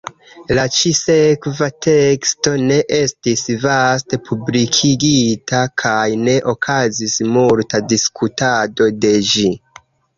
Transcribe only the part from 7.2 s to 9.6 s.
multa diskutado de ĝi.